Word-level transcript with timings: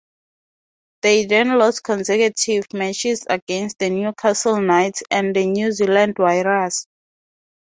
They 1.03 1.25
then 1.27 1.59
lost 1.59 1.83
consecutive 1.83 2.73
matches 2.73 3.23
against 3.29 3.77
the 3.77 3.91
Newcastle 3.91 4.59
Knights 4.59 5.03
and 5.11 5.35
the 5.35 5.45
New 5.45 5.71
Zealand 5.71 6.15
Warriors. 6.17 6.87